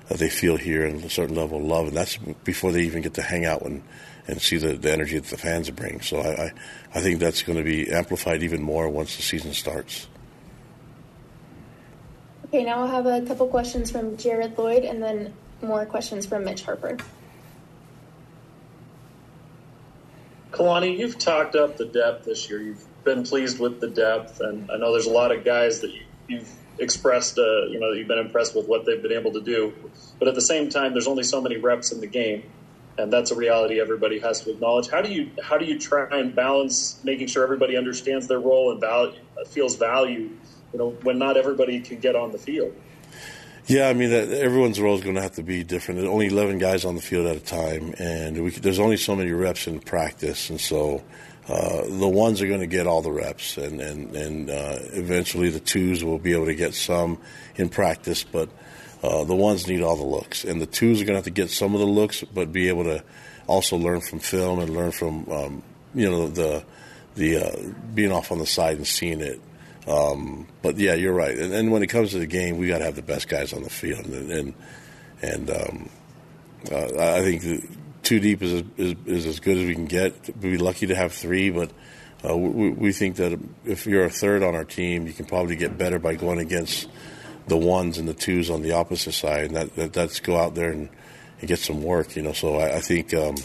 that 0.09 0.19
they 0.19 0.31
feel 0.31 0.57
here 0.57 0.85
and 0.85 1.03
a 1.05 1.11
certain 1.11 1.37
level 1.37 1.59
of 1.59 1.65
love, 1.65 1.89
and 1.89 1.97
that's 1.97 2.17
before 2.45 2.73
they 2.73 2.83
even 2.83 3.03
get 3.03 3.15
to 3.15 3.23
hang 3.23 3.45
out 3.45 3.63
and 3.63 3.83
and 4.27 4.43
see 4.43 4.59
the, 4.59 4.75
the 4.75 4.93
energy 4.93 5.19
that 5.19 5.29
the 5.29 5.39
fans 5.39 5.71
bring. 5.71 6.03
So 6.03 6.19
I, 6.19 6.45
I, 6.45 6.53
I 6.97 7.01
think 7.01 7.19
that's 7.19 7.43
going 7.43 7.57
to 7.57 7.65
be 7.65 7.91
amplified 7.91 8.43
even 8.43 8.63
more 8.63 8.89
once 8.89 9.17
the 9.17 9.23
season 9.23 9.55
starts. 9.55 10.07
Okay, 12.49 12.65
now 12.65 12.81
I'll 12.81 12.87
have 12.87 13.05
a 13.05 13.21
couple 13.27 13.47
questions 13.49 13.91
from 13.91 14.17
Jared 14.17 14.57
Lloyd 14.57 14.85
and 14.85 15.03
then 15.03 15.35
more 15.61 15.85
questions 15.85 16.25
from 16.25 16.45
Mitch 16.45 16.63
Harper. 16.63 16.97
Kalani, 20.51 20.97
you've 20.97 21.19
talked 21.19 21.57
up 21.57 21.77
the 21.77 21.85
depth 21.85 22.25
this 22.25 22.49
year. 22.49 22.63
You've 22.63 22.85
been 23.05 23.23
pleased 23.23 23.61
with 23.61 23.81
the 23.81 23.89
depth, 23.89 24.41
and 24.41 24.71
I 24.71 24.79
know 24.79 24.93
there's 24.93 25.07
a 25.07 25.11
lot 25.11 25.31
of 25.31 25.45
guys 25.45 25.81
that 25.81 25.93
you've 26.27 26.49
expressed, 26.79 27.39
uh, 27.39 27.67
you 27.67 27.79
know, 27.79 27.91
that 27.93 27.99
you've 27.99 28.09
been 28.09 28.19
impressed 28.19 28.57
with 28.57 28.67
what 28.67 28.87
they've 28.87 29.03
been 29.03 29.13
able 29.13 29.33
to 29.33 29.43
do. 29.43 29.75
But 30.19 30.29
at 30.29 30.35
the 30.35 30.41
same 30.41 30.71
time, 30.71 30.93
there's 30.93 31.07
only 31.07 31.25
so 31.25 31.43
many 31.43 31.59
reps 31.59 31.93
in 31.93 32.01
the 32.01 32.07
game, 32.07 32.45
and 32.97 33.13
that's 33.13 33.31
a 33.31 33.35
reality 33.35 33.79
everybody 33.79 34.21
has 34.21 34.41
to 34.43 34.53
acknowledge. 34.53 34.89
How 34.89 35.03
do 35.03 35.13
you 35.13 35.31
how 35.43 35.59
do 35.59 35.67
you 35.67 35.79
try 35.79 36.19
and 36.19 36.35
balance 36.35 36.99
making 37.05 37.27
sure 37.27 37.45
everybody 37.45 37.77
understands 37.77 38.27
their 38.27 38.41
role 38.41 38.73
and 38.73 38.81
value, 38.81 39.21
feels 39.49 39.77
value, 39.77 40.31
you 40.73 40.79
know, 40.79 40.91
when 41.03 41.19
not 41.19 41.37
everybody 41.37 41.81
can 41.81 41.99
get 41.99 42.17
on 42.17 42.33
the 42.33 42.39
field? 42.39 42.75
Yeah, 43.67 43.89
I 43.89 43.93
mean, 43.93 44.11
that, 44.11 44.31
everyone's 44.31 44.81
role 44.81 44.97
is 44.97 45.03
going 45.03 45.17
to 45.17 45.23
have 45.23 45.35
to 45.35 45.43
be 45.43 45.63
different. 45.63 46.01
There's 46.01 46.11
only 46.11 46.29
11 46.29 46.59
guys 46.59 46.87
on 46.87 46.95
the 46.95 47.03
field 47.03 47.27
at 47.27 47.37
a 47.37 47.41
time, 47.41 47.95
and 47.99 48.43
we, 48.43 48.51
there's 48.51 48.79
only 48.79 48.97
so 48.97 49.15
many 49.15 49.31
reps 49.31 49.67
in 49.67 49.81
practice, 49.81 50.49
and 50.49 50.59
so 50.59 51.03
uh, 51.49 51.83
the 51.87 52.09
ones 52.09 52.41
are 52.41 52.47
going 52.47 52.61
to 52.61 52.67
get 52.67 52.87
all 52.87 53.03
the 53.03 53.13
reps, 53.13 53.57
and 53.57 53.81
and 53.81 54.15
and 54.15 54.51
uh, 54.51 54.79
eventually 54.93 55.51
the 55.51 55.61
twos 55.61 56.05
will 56.05 56.19
be 56.19 56.33
able 56.33 56.47
to 56.47 56.55
get 56.55 56.75
some 56.75 57.19
in 57.57 57.69
practice, 57.69 58.25
but 58.25 58.49
uh, 59.03 59.25
the 59.25 59.35
ones 59.35 59.67
need 59.67 59.83
all 59.83 59.97
the 59.97 60.03
looks, 60.03 60.45
and 60.45 60.61
the 60.61 60.67
twos 60.67 61.01
are 61.01 61.05
going 61.05 61.15
to 61.15 61.19
have 61.19 61.25
to 61.25 61.31
get 61.31 61.51
some 61.51 61.75
of 61.75 61.81
the 61.81 61.87
looks, 61.87 62.23
but 62.23 62.53
be 62.53 62.69
able 62.69 62.85
to 62.85 63.03
also 63.47 63.77
learn 63.77 64.01
from 64.01 64.19
film 64.19 64.59
and 64.59 64.71
learn 64.71 64.93
from 64.93 65.31
um, 65.31 65.63
you 65.95 66.09
know 66.09 66.29
the 66.29 66.65
the 67.17 67.37
uh, 67.37 67.73
being 67.95 68.13
off 68.13 68.31
on 68.31 68.39
the 68.39 68.47
side 68.47 68.77
and 68.77 68.87
seeing 68.87 69.21
it. 69.21 69.41
Um, 69.89 70.47
but 70.63 70.77
yeah, 70.77 70.95
you're 70.95 71.15
right. 71.15 71.37
And, 71.37 71.55
and, 71.55 71.73
when 71.73 71.83
it 71.83 71.87
comes 71.87 72.11
to 72.11 72.19
the 72.19 72.27
game, 72.27 72.59
we 72.59 72.69
got 72.69 72.79
to 72.79 72.85
have 72.85 72.97
the 72.97 73.03
best 73.03 73.27
guys 73.27 73.55
on 73.55 73.63
the 73.63 73.71
field, 73.71 74.05
and 74.05 74.31
and, 74.31 74.55
and 75.23 75.51
um, 75.51 75.91
uh, 76.71 77.17
I 77.17 77.23
think 77.23 77.67
two 78.03 78.21
deep 78.21 78.43
is, 78.43 78.65
is, 78.77 78.95
is 79.07 79.27
as 79.27 79.41
good 79.41 79.57
as 79.57 79.65
we 79.65 79.75
can 79.75 79.87
get. 79.87 80.13
We'd 80.27 80.43
be 80.43 80.59
lucky 80.59 80.89
to 80.89 80.95
have 80.95 81.13
three, 81.13 81.49
but 81.49 81.71
uh, 82.29 82.37
we, 82.37 82.71
we, 82.71 82.93
think 82.93 83.17
that 83.17 83.39
if 83.65 83.87
you're 83.87 84.05
a 84.05 84.11
third 84.11 84.43
on 84.43 84.55
our 84.55 84.65
team, 84.65 85.07
you 85.07 85.15
can 85.15 85.25
probably 85.25 85.57
get 85.57 85.79
better 85.79 85.99
by 85.99 86.17
going 86.17 86.39
against 86.39 86.89
the 87.47 87.57
ones 87.57 87.97
and 87.97 88.07
the 88.07 88.15
twos 88.15 88.51
on 88.51 88.61
the 88.61 88.73
opposite 88.73 89.13
side, 89.13 89.47
and 89.47 89.57
that, 89.57 89.75
that 89.77 89.93
that's 89.95 90.21
go 90.21 90.37
out 90.37 90.55
there 90.55 90.71
and, 90.71 90.91
and 91.41 91.49
get 91.49 91.61
some 91.61 91.83
work. 91.83 92.15
You 92.15 92.23
know, 92.23 92.33
so 92.33 92.57
I, 92.57 92.77
I 92.77 92.81
think. 92.81 93.15
Um, 93.15 93.37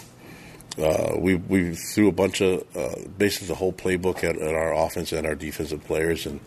uh, 0.78 1.16
we 1.18 1.36
we 1.36 1.76
threw 1.76 2.08
a 2.08 2.12
bunch 2.12 2.42
of 2.42 2.66
uh, 2.76 2.96
basically 3.18 3.48
the 3.48 3.56
whole 3.56 3.74
playbook 3.74 4.24
at, 4.24 4.38
at, 4.38 4.54
our 4.54 4.74
offense 4.74 5.12
and 5.12 5.28
our 5.28 5.36
defensive 5.36 5.84
players 5.86 6.26
and 6.26 6.40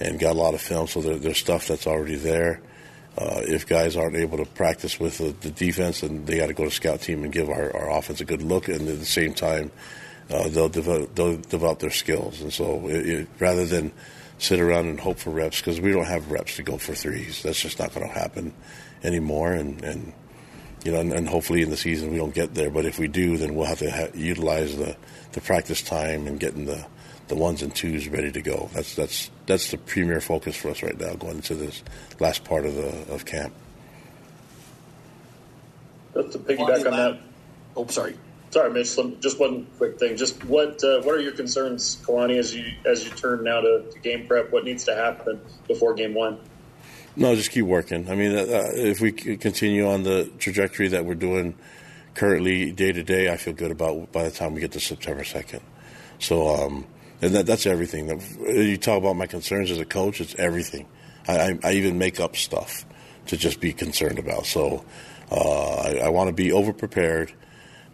and 0.00 0.18
got 0.18 0.32
a 0.32 0.38
lot 0.38 0.54
of 0.54 0.60
film. 0.60 0.86
So 0.86 1.00
there, 1.00 1.16
there's 1.16 1.38
stuff 1.38 1.68
that's 1.68 1.86
already 1.86 2.16
there. 2.16 2.60
Uh, 3.16 3.42
if 3.42 3.66
guys 3.66 3.96
aren't 3.96 4.16
able 4.16 4.38
to 4.38 4.46
practice 4.46 5.00
with 5.00 5.18
the, 5.18 5.34
the 5.40 5.50
defense, 5.50 6.02
then 6.02 6.24
they 6.24 6.38
got 6.38 6.46
to 6.46 6.54
go 6.54 6.64
to 6.64 6.70
scout 6.70 7.00
team 7.00 7.24
and 7.24 7.32
give 7.32 7.48
our, 7.48 7.74
our 7.76 7.98
offense 7.98 8.20
a 8.20 8.24
good 8.24 8.42
look, 8.42 8.68
and 8.68 8.88
at 8.88 8.98
the 9.00 9.04
same 9.04 9.34
time, 9.34 9.72
uh, 10.30 10.48
they'll 10.48 10.68
develop 10.68 11.14
they'll 11.14 11.36
develop 11.36 11.80
their 11.80 11.90
skills. 11.90 12.40
And 12.40 12.52
so, 12.52 12.86
it, 12.88 13.08
it, 13.08 13.28
rather 13.38 13.66
than 13.66 13.92
sit 14.38 14.60
around 14.60 14.86
and 14.86 15.00
hope 15.00 15.18
for 15.18 15.30
reps, 15.30 15.58
because 15.58 15.80
we 15.80 15.92
don't 15.92 16.06
have 16.06 16.30
reps 16.30 16.56
to 16.56 16.62
go 16.62 16.78
for 16.78 16.94
threes, 16.94 17.42
that's 17.42 17.60
just 17.60 17.78
not 17.78 17.92
going 17.92 18.06
to 18.06 18.12
happen 18.12 18.54
anymore. 19.02 19.52
And, 19.52 19.82
and 19.82 20.12
you 20.84 20.92
know, 20.92 21.00
and, 21.00 21.12
and, 21.12 21.28
hopefully 21.28 21.62
in 21.62 21.70
the 21.70 21.76
season 21.76 22.10
we 22.10 22.18
don't 22.18 22.34
get 22.34 22.54
there. 22.54 22.70
But 22.70 22.84
if 22.84 22.98
we 22.98 23.08
do, 23.08 23.36
then 23.36 23.54
we'll 23.54 23.66
have 23.66 23.78
to 23.80 23.90
ha- 23.90 24.08
utilize 24.14 24.76
the, 24.76 24.96
the 25.32 25.40
practice 25.40 25.82
time 25.82 26.26
and 26.26 26.38
getting 26.38 26.66
the 26.66 26.86
the 27.28 27.36
ones 27.36 27.62
and 27.62 27.74
twos 27.74 28.08
ready 28.08 28.32
to 28.32 28.40
go. 28.40 28.70
That's 28.72 28.94
that's 28.94 29.30
that's 29.46 29.70
the 29.70 29.78
premier 29.78 30.20
focus 30.20 30.56
for 30.56 30.70
us 30.70 30.82
right 30.82 30.98
now, 30.98 31.14
going 31.14 31.36
into 31.36 31.54
this 31.54 31.82
last 32.20 32.44
part 32.44 32.64
of 32.66 32.74
the 32.74 33.12
of 33.12 33.24
camp. 33.24 33.52
Just 36.14 36.32
to 36.32 36.38
piggyback 36.38 36.86
on 36.86 36.92
that. 36.92 37.20
Oh, 37.76 37.86
sorry. 37.86 38.16
Sorry, 38.50 38.70
Mitch. 38.70 38.96
Just 39.20 39.38
one 39.38 39.66
quick 39.76 39.98
thing. 39.98 40.16
Just 40.16 40.42
what 40.44 40.82
uh, 40.82 41.02
what 41.02 41.14
are 41.14 41.20
your 41.20 41.32
concerns, 41.32 41.96
Kalani, 42.04 42.38
as 42.38 42.54
you 42.54 42.72
as 42.86 43.04
you 43.04 43.10
turn 43.10 43.44
now 43.44 43.60
to, 43.60 43.84
to, 43.90 43.98
game 44.00 44.26
prep? 44.26 44.50
What 44.50 44.64
needs 44.64 44.84
to 44.84 44.94
happen 44.94 45.40
before 45.66 45.94
game 45.94 46.14
one? 46.14 46.38
No, 47.18 47.34
just 47.34 47.50
keep 47.50 47.64
working. 47.64 48.08
I 48.08 48.14
mean, 48.14 48.34
uh, 48.34 48.42
uh 48.42 48.70
if 48.74 49.00
we 49.00 49.10
continue 49.10 49.88
on 49.88 50.04
the 50.04 50.30
trajectory 50.38 50.86
that 50.88 51.04
we're 51.04 51.16
doing 51.16 51.56
currently, 52.14 52.70
day 52.70 52.92
to 52.92 53.02
day, 53.02 53.30
I 53.32 53.36
feel 53.36 53.54
good 53.54 53.72
about 53.72 54.12
by 54.12 54.22
the 54.22 54.30
time 54.30 54.54
we 54.54 54.60
get 54.60 54.70
to 54.72 54.80
September 54.80 55.24
second. 55.24 55.60
So, 56.20 56.48
um, 56.48 56.86
and 57.20 57.34
that, 57.34 57.46
that's 57.46 57.66
everything. 57.66 58.08
You 58.38 58.76
talk 58.76 58.98
about 58.98 59.16
my 59.16 59.26
concerns 59.26 59.72
as 59.72 59.78
a 59.78 59.84
coach, 59.84 60.20
it's 60.20 60.36
everything. 60.36 60.86
I, 61.26 61.38
I, 61.38 61.58
I 61.64 61.72
even 61.72 61.98
make 61.98 62.20
up 62.20 62.36
stuff 62.36 62.86
to 63.26 63.36
just 63.36 63.58
be 63.58 63.72
concerned 63.72 64.20
about. 64.20 64.46
So 64.46 64.84
uh, 65.32 65.74
I, 65.74 65.96
I 66.04 66.08
want 66.10 66.28
to 66.28 66.32
be 66.32 66.52
over 66.52 66.72
prepared. 66.72 67.32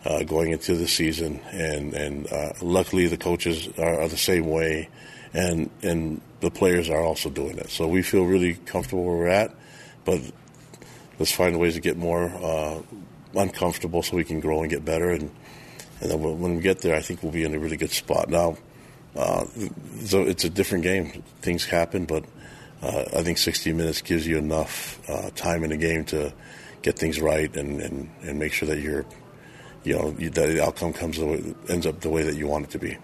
Uh, 0.06 0.22
going 0.22 0.50
into 0.50 0.76
the 0.76 0.86
season, 0.86 1.40
and 1.50 1.94
and 1.94 2.30
uh, 2.30 2.52
luckily 2.60 3.06
the 3.06 3.16
coaches 3.16 3.70
are, 3.78 4.02
are, 4.02 4.08
the 4.08 4.18
same 4.18 4.50
way, 4.50 4.90
and 5.32 5.70
and 5.80 6.20
the 6.44 6.50
players 6.50 6.90
are 6.90 7.02
also 7.02 7.30
doing 7.30 7.58
it. 7.58 7.70
So 7.70 7.88
we 7.88 8.02
feel 8.02 8.24
really 8.24 8.54
comfortable 8.54 9.04
where 9.04 9.16
we're 9.16 9.28
at, 9.28 9.54
but 10.04 10.20
let's 11.18 11.32
find 11.32 11.58
ways 11.58 11.74
to 11.74 11.80
get 11.80 11.96
more 11.96 12.26
uh, 12.28 12.82
uncomfortable 13.34 14.02
so 14.02 14.16
we 14.16 14.24
can 14.24 14.40
grow 14.40 14.60
and 14.60 14.70
get 14.70 14.84
better. 14.84 15.10
And 15.10 15.30
and 16.00 16.10
then 16.10 16.20
when 16.20 16.56
we 16.56 16.60
get 16.60 16.80
there, 16.80 16.94
I 16.94 17.00
think 17.00 17.22
we'll 17.22 17.32
be 17.32 17.44
in 17.44 17.54
a 17.54 17.58
really 17.58 17.76
good 17.76 17.92
spot. 17.92 18.28
Now, 18.28 18.58
uh, 19.16 19.46
so 20.04 20.22
it's 20.22 20.44
a 20.44 20.50
different 20.50 20.84
game. 20.84 21.22
Things 21.40 21.64
happen, 21.64 22.04
but 22.04 22.24
uh, 22.82 23.04
I 23.16 23.22
think 23.22 23.38
60 23.38 23.72
minutes 23.72 24.02
gives 24.02 24.26
you 24.26 24.36
enough 24.36 25.00
uh, 25.08 25.30
time 25.30 25.64
in 25.64 25.70
the 25.70 25.76
game 25.76 26.04
to 26.06 26.32
get 26.82 26.98
things 26.98 27.20
right 27.20 27.54
and, 27.56 27.80
and, 27.80 28.10
and 28.22 28.38
make 28.38 28.52
sure 28.52 28.68
that 28.68 28.80
you're, 28.80 29.06
you 29.84 29.94
know, 29.94 30.10
that 30.10 30.34
the 30.34 30.62
outcome 30.62 30.92
comes 30.92 31.16
the 31.16 31.54
ends 31.68 31.86
up 31.86 32.00
the 32.00 32.10
way 32.10 32.22
that 32.22 32.34
you 32.34 32.48
want 32.48 32.64
it 32.66 32.70
to 32.70 32.78
be. 32.78 32.98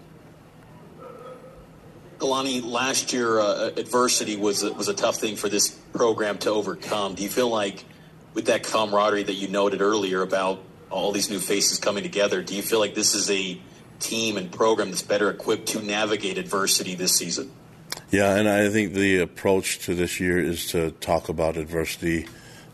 Kalani, 2.21 2.63
last 2.63 3.13
year 3.13 3.39
uh, 3.39 3.71
adversity 3.75 4.35
was 4.35 4.63
was 4.63 4.87
a 4.87 4.93
tough 4.93 5.17
thing 5.17 5.35
for 5.35 5.49
this 5.49 5.71
program 5.71 6.37
to 6.39 6.51
overcome. 6.51 7.15
Do 7.15 7.23
you 7.23 7.29
feel 7.29 7.49
like 7.49 7.83
with 8.35 8.45
that 8.45 8.61
camaraderie 8.61 9.23
that 9.23 9.33
you 9.33 9.47
noted 9.47 9.81
earlier 9.81 10.21
about 10.21 10.61
all 10.91 11.11
these 11.11 11.31
new 11.31 11.39
faces 11.39 11.79
coming 11.79 12.03
together, 12.03 12.43
do 12.43 12.53
you 12.53 12.61
feel 12.61 12.77
like 12.77 12.93
this 12.93 13.15
is 13.15 13.31
a 13.31 13.59
team 13.99 14.37
and 14.37 14.51
program 14.51 14.91
that's 14.91 15.01
better 15.01 15.31
equipped 15.31 15.69
to 15.69 15.81
navigate 15.81 16.37
adversity 16.37 16.93
this 16.93 17.15
season? 17.15 17.51
Yeah, 18.11 18.35
and 18.35 18.47
I 18.47 18.69
think 18.69 18.93
the 18.93 19.19
approach 19.19 19.79
to 19.85 19.95
this 19.95 20.19
year 20.19 20.37
is 20.37 20.67
to 20.67 20.91
talk 20.91 21.27
about 21.27 21.57
adversity 21.57 22.27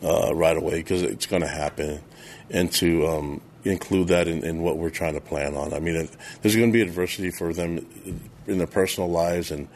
uh, 0.03 0.35
right 0.35 0.57
away 0.57 0.75
because 0.75 1.03
it's 1.03 1.25
going 1.25 1.41
to 1.41 1.47
happen, 1.47 2.01
and 2.49 2.69
to 2.73 3.07
um, 3.07 3.41
include 3.69 4.09
that 4.09 4.27
in, 4.27 4.43
in, 4.43 4.61
what 4.61 4.77
we're 4.77 4.89
trying 4.89 5.13
to 5.13 5.21
plan 5.21 5.55
on. 5.55 5.73
I 5.73 5.79
mean, 5.79 5.95
it, 5.95 6.09
there's 6.41 6.55
going 6.55 6.69
to 6.69 6.73
be 6.73 6.81
adversity 6.81 7.31
for 7.31 7.53
them 7.53 7.85
in 8.47 8.57
their 8.57 8.67
personal 8.67 9.09
lives 9.09 9.51
and 9.51 9.67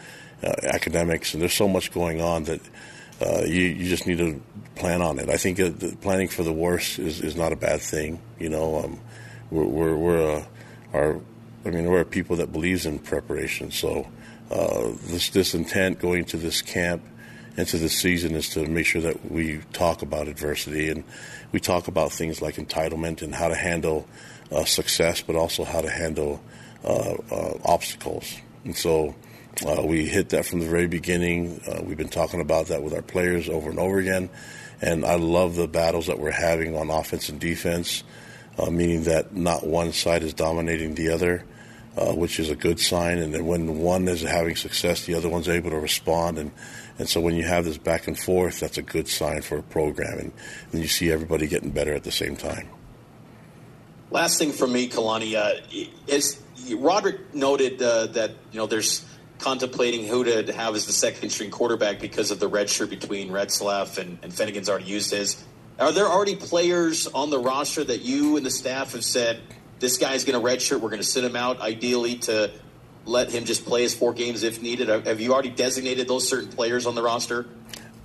uh, 0.44 0.54
academics, 0.64 1.34
and 1.34 1.42
there's 1.42 1.54
so 1.54 1.68
much 1.68 1.92
going 1.92 2.22
on 2.22 2.44
that 2.46 2.62
uh, 3.22 3.44
you, 3.46 3.62
you 3.62 3.88
just 3.88 4.08
need 4.08 4.18
to 4.18 4.42
plan 4.76 5.02
on 5.02 5.20
it. 5.20 5.30
I 5.30 5.38
think 5.38 5.60
uh, 5.60 5.72
planning 6.02 6.28
for 6.28 6.44
the 6.44 6.54
worst 6.54 6.98
is, 6.98 7.22
is 7.22 7.36
not 7.36 7.52
a 7.52 7.56
bad 7.56 7.82
thing. 7.82 8.20
You 8.40 8.50
know, 8.50 8.84
um, 8.84 9.00
we're 9.52 9.66
we're, 9.66 9.96
we're 9.96 10.38
uh, 10.38 10.46
our, 10.94 11.22
I 11.66 11.70
mean, 11.70 11.86
we're 11.86 12.02
a 12.02 12.06
people 12.06 12.38
that 12.38 12.52
believes 12.52 12.86
in 12.86 13.00
preparation. 13.00 13.72
So 13.72 14.08
uh, 14.50 14.92
this 15.04 15.30
this 15.30 15.54
intent 15.54 16.00
going 16.00 16.26
to 16.26 16.38
this 16.38 16.62
camp 16.62 17.04
into 17.58 17.78
this 17.78 17.98
season 17.98 18.36
is 18.36 18.50
to 18.50 18.66
make 18.66 18.86
sure 18.86 19.02
that 19.02 19.32
we 19.32 19.60
talk 19.74 20.02
about 20.02 20.28
adversity 20.28 20.90
and 20.90 21.04
we 21.52 21.60
talk 21.60 21.88
about 21.88 22.12
things 22.12 22.42
like 22.42 22.56
entitlement 22.56 23.22
and 23.22 23.36
how 23.36 23.48
to 23.48 23.56
handle 23.56 24.08
uh, 24.52 24.64
success, 24.64 25.22
but 25.22 25.36
also 25.36 25.64
how 25.64 25.82
to 25.82 25.90
handle 25.90 26.42
uh, 26.84 27.16
obstacles. 27.66 28.34
And 28.64 28.76
so 28.76 29.16
uh, 29.66 29.84
we 29.84 30.06
hit 30.06 30.30
that 30.30 30.46
from 30.46 30.60
the 30.60 30.68
very 30.68 30.88
beginning. 30.88 31.62
Uh, 31.68 31.82
we've 31.84 31.98
been 31.98 32.10
talking 32.10 32.42
about 32.42 32.68
that 32.68 32.82
with 32.82 32.94
our 32.94 33.02
players 33.02 33.50
over 33.50 33.70
and 33.70 33.80
over 33.80 34.00
again. 34.00 34.30
And 34.82 35.06
I 35.06 35.16
love 35.16 35.56
the 35.56 35.68
battles 35.68 36.08
that 36.08 36.20
we're 36.20 36.32
having 36.32 36.76
on 36.76 36.90
offense 36.90 37.30
and 37.30 37.40
defense, 37.40 38.04
uh, 38.58 38.72
meaning 38.72 39.04
that 39.04 39.36
not 39.36 39.66
one 39.66 39.94
side 39.94 40.24
is 40.24 40.34
dominating 40.34 40.96
the 40.96 41.10
other, 41.10 41.46
uh, 41.98 42.14
which 42.14 42.40
is 42.40 42.50
a 42.50 42.56
good 42.56 42.80
sign. 42.80 43.18
And 43.18 43.34
then 43.34 43.46
when 43.46 43.80
one 43.80 44.08
is 44.08 44.22
having 44.22 44.56
success, 44.56 45.06
the 45.06 45.16
other 45.16 45.30
one's 45.30 45.50
able 45.50 45.72
to 45.72 45.80
respond. 45.80 46.38
And, 46.38 46.52
and 46.98 47.10
so 47.10 47.20
when 47.20 47.36
you 47.36 47.44
have 47.44 47.66
this 47.66 47.78
back 47.78 48.08
and 48.08 48.18
forth, 48.18 48.60
that's 48.60 48.78
a 48.78 48.82
good 48.82 49.08
sign 49.08 49.42
for 49.42 49.58
a 49.58 49.64
program. 49.64 50.20
And, 50.20 50.32
and 50.72 50.82
you 50.82 50.88
see 50.88 51.12
everybody 51.12 51.48
getting 51.48 51.72
better 51.72 51.94
at 51.94 52.04
the 52.04 52.12
same 52.12 52.36
time. 52.36 52.70
Last 54.10 54.38
thing 54.40 54.52
for 54.52 54.68
me, 54.68 54.90
Kalani, 54.90 55.36
uh, 55.36 55.62
is 56.08 56.42
Roderick 56.70 57.34
noted 57.34 57.82
uh, 57.82 58.08
that 58.08 58.32
you 58.52 58.60
know 58.60 58.68
there's 58.68 59.06
contemplating 59.40 60.06
who 60.06 60.24
to 60.24 60.54
have 60.54 60.76
as 60.76 60.86
the 60.86 60.92
second 60.92 61.30
string 61.30 61.50
quarterback 61.50 62.00
because 62.00 62.30
of 62.30 62.40
the 62.40 62.48
red 62.48 62.70
shirt 62.70 62.90
between 62.90 63.30
Retzlaff 63.30 63.98
and, 63.98 64.20
and 64.22 64.32
Fennegan's 64.32 64.70
already 64.70 64.86
used 64.86 65.12
his. 65.12 65.44
Are 65.80 65.92
there 65.92 66.06
already 66.06 66.36
players 66.36 67.08
on 67.08 67.32
the 67.32 67.40
roster 67.40 67.84
that 67.84 68.02
you 68.02 68.38
and 68.38 68.46
the 68.46 68.52
staff 68.52 68.92
have 68.92 69.04
said 69.04 69.42
this 69.82 69.98
guy's 69.98 70.24
going 70.24 70.42
to 70.42 70.48
redshirt? 70.48 70.80
We're 70.80 70.90
going 70.90 71.02
to 71.02 71.04
sit 71.04 71.26
him 71.26 71.36
out, 71.36 71.60
ideally 71.60 72.16
to 72.20 72.52
let 73.04 73.30
him 73.30 73.44
just 73.44 73.66
play 73.66 73.82
his 73.82 73.94
four 73.94 74.14
games 74.14 74.44
if 74.44 74.62
needed. 74.62 74.88
Have 74.88 75.20
you 75.20 75.34
already 75.34 75.50
designated 75.50 76.08
those 76.08 76.30
certain 76.30 76.50
players 76.50 76.86
on 76.86 76.96
the 76.96 77.04
roster? 77.04 77.48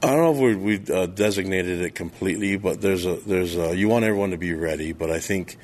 I 0.02 0.08
don't 0.08 0.18
know 0.18 0.48
if 0.48 0.56
we, 0.56 0.78
we 0.78 0.92
uh, 0.92 1.06
designated 1.06 1.80
it 1.82 1.94
completely, 1.94 2.56
but 2.56 2.80
there's 2.80 3.06
a 3.06 3.14
there's 3.14 3.56
a, 3.56 3.76
you 3.76 3.88
want 3.88 4.04
everyone 4.04 4.32
to 4.32 4.36
be 4.36 4.52
ready. 4.52 4.92
But 4.92 5.12
I 5.12 5.20
think 5.20 5.56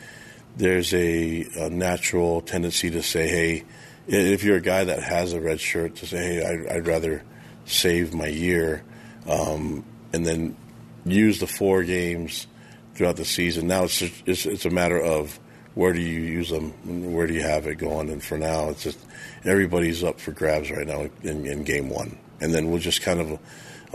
there's 0.56 0.94
a, 0.94 1.46
a 1.56 1.70
natural 1.70 2.40
tendency 2.40 2.90
to 2.90 3.02
say, 3.02 3.28
hey 3.28 3.64
if 4.06 4.42
you're 4.42 4.56
a 4.56 4.62
guy 4.62 4.84
that 4.84 5.02
has 5.02 5.32
a 5.32 5.40
red 5.40 5.60
shirt, 5.60 5.96
to 5.96 6.06
say, 6.06 6.16
hey, 6.16 6.44
I'd, 6.44 6.76
I'd 6.76 6.86
rather 6.86 7.22
save 7.64 8.14
my 8.14 8.26
year, 8.26 8.82
um, 9.28 9.84
and 10.12 10.26
then 10.26 10.56
use 11.04 11.38
the 11.38 11.46
four 11.46 11.82
games 11.84 12.46
throughout 12.94 13.16
the 13.16 13.24
season. 13.24 13.68
Now 13.68 13.84
it's, 13.84 13.98
just, 13.98 14.22
it's 14.26 14.46
it's 14.46 14.64
a 14.64 14.70
matter 14.70 15.00
of 15.00 15.38
where 15.74 15.92
do 15.92 16.00
you 16.00 16.20
use 16.20 16.50
them, 16.50 16.72
where 17.12 17.26
do 17.26 17.34
you 17.34 17.42
have 17.42 17.66
it 17.66 17.76
going, 17.76 18.10
and 18.10 18.22
for 18.22 18.38
now 18.38 18.68
it's 18.68 18.82
just 18.82 18.98
everybody's 19.44 20.04
up 20.04 20.20
for 20.20 20.32
grabs 20.32 20.70
right 20.70 20.86
now 20.86 21.08
in, 21.22 21.46
in 21.46 21.64
game 21.64 21.88
one, 21.88 22.18
and 22.40 22.52
then 22.52 22.70
we'll 22.70 22.80
just 22.80 23.02
kind 23.02 23.20
of 23.20 23.38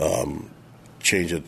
um, 0.00 0.50
change 1.00 1.32
it 1.32 1.44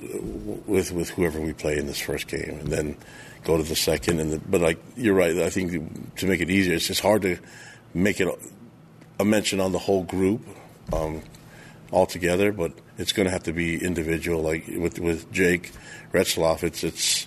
with 0.67 0.93
with 0.93 1.11
whoever 1.11 1.41
we 1.41 1.53
play 1.53 1.77
in 1.77 1.87
this 1.87 2.01
first 2.01 2.29
game, 2.29 2.59
and 2.61 2.69
then 2.69 2.97
go 3.45 3.57
to 3.57 3.63
the 3.63 3.77
second. 3.77 4.21
And 4.21 4.33
the, 4.33 4.39
but 4.39 4.61
like 4.61 4.79
you're 4.97 5.15
right, 5.15 5.37
I 5.39 5.51
think 5.51 6.17
to 6.17 6.27
make 6.27 6.41
it 6.41 6.51
easier, 6.51 6.75
it's 6.75 6.87
just 6.87 7.01
hard 7.01 7.23
to 7.23 7.39
make 7.95 8.21
it 8.21 8.29
a 9.19 9.25
mention 9.25 9.61
on 9.61 9.73
the 9.73 9.79
whole 9.79 10.05
group 10.05 10.43
um, 10.93 11.23
altogether, 11.93 12.53
but 12.53 12.73
it's 12.99 13.13
going 13.13 13.27
to 13.27 13.33
have 13.33 13.45
to 13.45 13.53
be 13.53 13.83
individual. 13.83 14.43
Like 14.43 14.67
with 14.67 14.99
with 14.99 15.31
Jake 15.33 15.73
Retzlaff. 16.13 16.63
it's 16.63 16.85
it's 16.85 17.27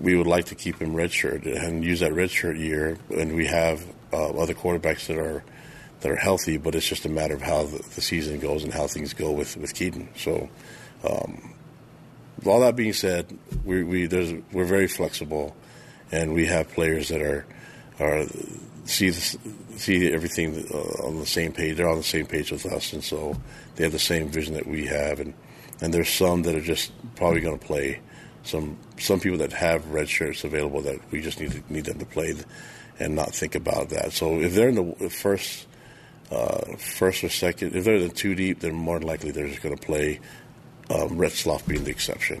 we 0.00 0.16
would 0.16 0.26
like 0.26 0.46
to 0.46 0.54
keep 0.54 0.80
him 0.80 0.94
redshirt 0.94 1.46
and 1.46 1.84
use 1.84 2.00
that 2.00 2.12
redshirt 2.12 2.58
year, 2.58 2.98
and 3.10 3.34
we 3.34 3.46
have 3.46 3.84
uh, 4.12 4.30
other 4.30 4.54
quarterbacks 4.54 5.06
that 5.06 5.18
are 5.18 5.42
that 6.00 6.12
are 6.12 6.16
healthy, 6.16 6.58
but 6.58 6.74
it's 6.74 6.86
just 6.86 7.06
a 7.06 7.08
matter 7.08 7.34
of 7.34 7.42
how 7.42 7.64
the, 7.64 7.78
the 7.94 8.02
season 8.02 8.38
goes 8.38 8.62
and 8.62 8.72
how 8.72 8.86
things 8.86 9.14
go 9.14 9.32
with 9.32 9.56
with 9.56 9.74
Kedon. 9.74 10.08
So. 10.16 10.48
Um, 11.04 11.52
all 12.44 12.60
that 12.60 12.76
being 12.76 12.92
said, 12.92 13.38
we, 13.64 13.82
we 13.82 14.06
we're 14.52 14.64
very 14.64 14.88
flexible, 14.88 15.56
and 16.12 16.34
we 16.34 16.46
have 16.46 16.68
players 16.68 17.08
that 17.08 17.22
are 17.22 17.46
are 17.98 18.26
see 18.84 19.10
see 19.10 20.12
everything 20.12 20.66
uh, 20.72 21.06
on 21.06 21.18
the 21.18 21.26
same 21.26 21.52
page. 21.52 21.76
They're 21.76 21.88
on 21.88 21.96
the 21.96 22.02
same 22.02 22.26
page 22.26 22.52
with 22.52 22.66
us, 22.66 22.92
and 22.92 23.02
so 23.02 23.36
they 23.74 23.84
have 23.84 23.92
the 23.92 23.98
same 23.98 24.28
vision 24.28 24.54
that 24.54 24.66
we 24.66 24.86
have. 24.86 25.20
And 25.20 25.34
and 25.80 25.92
there's 25.92 26.10
some 26.10 26.42
that 26.42 26.54
are 26.54 26.60
just 26.60 26.92
probably 27.16 27.40
going 27.40 27.58
to 27.58 27.66
play. 27.66 28.00
Some 28.46 28.78
some 28.98 29.20
people 29.20 29.38
that 29.38 29.52
have 29.52 29.90
red 29.90 30.08
shirts 30.08 30.44
available 30.44 30.80
that 30.82 31.00
we 31.10 31.20
just 31.20 31.40
need 31.40 31.52
to, 31.52 31.62
need 31.72 31.84
them 31.84 31.98
to 31.98 32.06
play, 32.06 32.34
and 32.98 33.14
not 33.14 33.34
think 33.34 33.54
about 33.54 33.90
that. 33.90 34.12
So 34.12 34.40
if 34.40 34.54
they're 34.54 34.68
in 34.68 34.94
the 34.98 35.10
first 35.10 35.66
uh, 36.30 36.76
first 36.76 37.24
or 37.24 37.28
second, 37.28 37.74
if 37.74 37.84
they're 37.84 37.96
in 37.96 38.08
the 38.08 38.14
two 38.14 38.34
deep, 38.34 38.60
then 38.60 38.74
more 38.74 39.00
likely 39.00 39.30
they're 39.30 39.48
just 39.48 39.62
going 39.62 39.76
to 39.76 39.86
play. 39.86 40.20
Um, 40.88 41.18
Retzlaff 41.18 41.66
being 41.66 41.82
the 41.82 41.90
exception. 41.90 42.40